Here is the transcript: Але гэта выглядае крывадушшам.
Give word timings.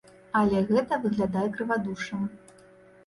Але 0.39 0.61
гэта 0.69 0.99
выглядае 1.05 1.45
крывадушшам. 1.59 2.27